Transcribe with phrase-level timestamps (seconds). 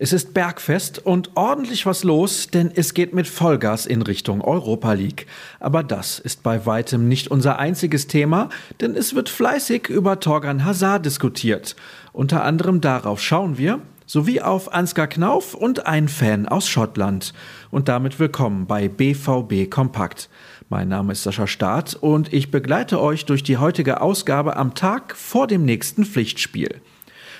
[0.00, 4.92] Es ist Bergfest und ordentlich was los, denn es geht mit Vollgas in Richtung Europa
[4.92, 5.26] League.
[5.58, 8.48] Aber das ist bei weitem nicht unser einziges Thema,
[8.80, 11.74] denn es wird fleißig über Torgan Hazard diskutiert.
[12.12, 17.34] Unter anderem darauf schauen wir, sowie auf Ansgar Knauf und ein Fan aus Schottland.
[17.72, 20.30] Und damit willkommen bei BVB Kompakt.
[20.68, 25.16] Mein Name ist Sascha Staat und ich begleite euch durch die heutige Ausgabe am Tag
[25.16, 26.80] vor dem nächsten Pflichtspiel.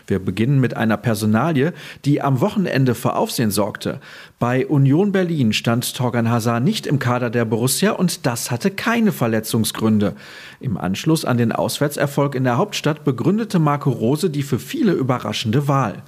[0.08, 1.74] Wir beginnen mit einer Personalie,
[2.06, 4.00] die am Wochenende für Aufsehen sorgte.
[4.38, 9.12] Bei Union Berlin stand Torgan Hazard nicht im Kader der Borussia und das hatte keine
[9.12, 10.14] Verletzungsgründe.
[10.60, 15.68] Im Anschluss an den Auswärtserfolg in der Hauptstadt begründete Marco Rose die für viele überraschende
[15.68, 16.02] Wahl.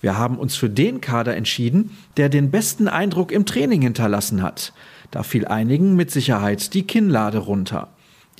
[0.00, 4.72] Wir haben uns für den Kader entschieden, der den besten Eindruck im Training hinterlassen hat.
[5.10, 7.88] Da fiel einigen mit Sicherheit die Kinnlade runter.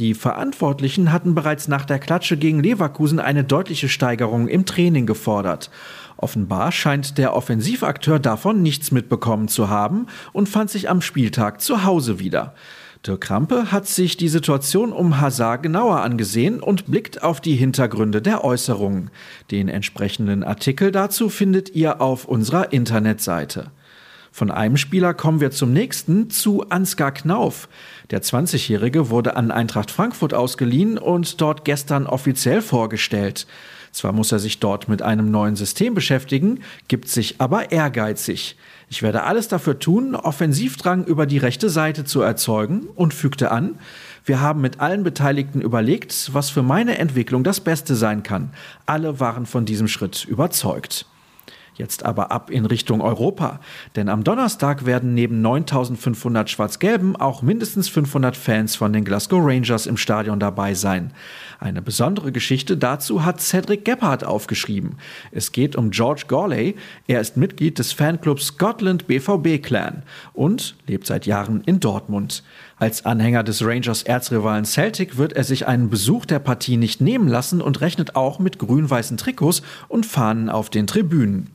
[0.00, 5.70] Die Verantwortlichen hatten bereits nach der Klatsche gegen Leverkusen eine deutliche Steigerung im Training gefordert.
[6.16, 11.84] Offenbar scheint der Offensivakteur davon nichts mitbekommen zu haben und fand sich am Spieltag zu
[11.84, 12.54] Hause wieder.
[13.06, 18.22] Dirk Krampe hat sich die Situation um Hazard genauer angesehen und blickt auf die Hintergründe
[18.22, 19.10] der Äußerungen.
[19.50, 23.70] Den entsprechenden Artikel dazu findet ihr auf unserer Internetseite.
[24.32, 27.68] Von einem Spieler kommen wir zum nächsten, zu Ansgar Knauf.
[28.10, 33.46] Der 20-Jährige wurde an Eintracht Frankfurt ausgeliehen und dort gestern offiziell vorgestellt.
[33.92, 38.56] Zwar muss er sich dort mit einem neuen System beschäftigen, gibt sich aber ehrgeizig.
[38.88, 43.78] Ich werde alles dafür tun, Offensivdrang über die rechte Seite zu erzeugen und fügte an,
[44.24, 48.50] wir haben mit allen Beteiligten überlegt, was für meine Entwicklung das Beste sein kann.
[48.86, 51.06] Alle waren von diesem Schritt überzeugt.
[51.80, 53.58] Jetzt aber ab in Richtung Europa.
[53.96, 59.86] Denn am Donnerstag werden neben 9500 Schwarz-Gelben auch mindestens 500 Fans von den Glasgow Rangers
[59.86, 61.14] im Stadion dabei sein.
[61.58, 64.96] Eine besondere Geschichte dazu hat Cedric Gebhardt aufgeschrieben.
[65.32, 66.76] Es geht um George Gorley.
[67.06, 70.02] Er ist Mitglied des Fanclubs Scotland BVB Clan
[70.34, 72.42] und lebt seit Jahren in Dortmund.
[72.76, 77.26] Als Anhänger des Rangers Erzrivalen Celtic wird er sich einen Besuch der Partie nicht nehmen
[77.28, 81.54] lassen und rechnet auch mit grün-weißen Trikots und Fahnen auf den Tribünen.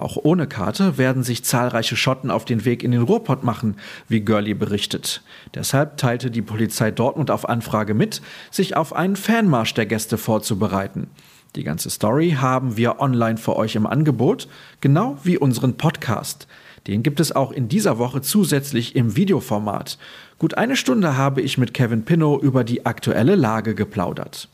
[0.00, 3.76] Auch ohne Karte werden sich zahlreiche Schotten auf den Weg in den Ruhrpott machen,
[4.08, 5.22] wie Gurley berichtet.
[5.54, 11.08] Deshalb teilte die Polizei Dortmund auf Anfrage mit, sich auf einen Fanmarsch der Gäste vorzubereiten.
[11.54, 14.48] Die ganze Story haben wir online für euch im Angebot,
[14.80, 16.48] genau wie unseren Podcast.
[16.86, 19.98] Den gibt es auch in dieser Woche zusätzlich im Videoformat.
[20.38, 24.48] Gut eine Stunde habe ich mit Kevin Pinnow über die aktuelle Lage geplaudert.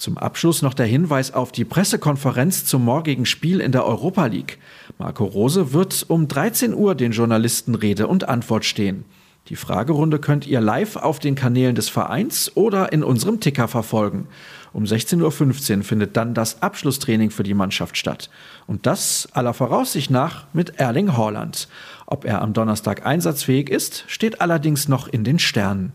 [0.00, 4.58] Zum Abschluss noch der Hinweis auf die Pressekonferenz zum morgigen Spiel in der Europa League.
[4.96, 9.04] Marco Rose wird um 13 Uhr den Journalisten Rede und Antwort stehen.
[9.48, 14.26] Die Fragerunde könnt ihr live auf den Kanälen des Vereins oder in unserem Ticker verfolgen.
[14.72, 18.30] Um 16.15 Uhr findet dann das Abschlusstraining für die Mannschaft statt.
[18.66, 21.68] Und das aller Voraussicht nach mit Erling Haaland.
[22.06, 25.92] Ob er am Donnerstag einsatzfähig ist, steht allerdings noch in den Sternen.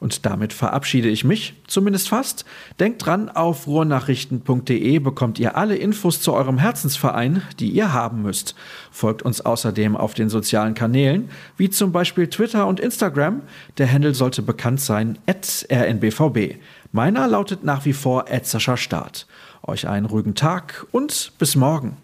[0.00, 2.44] Und damit verabschiede ich mich, zumindest fast.
[2.78, 8.54] Denkt dran, auf ruhrnachrichten.de bekommt ihr alle Infos zu eurem Herzensverein, die ihr haben müsst.
[8.92, 13.42] Folgt uns außerdem auf den sozialen Kanälen, wie zum Beispiel Twitter und Instagram.
[13.76, 16.58] Der Handel sollte bekannt sein, rnbvb.
[16.92, 18.26] Meiner lautet nach wie vor
[18.76, 19.26] Start.
[19.62, 21.98] Euch einen ruhigen Tag und bis morgen.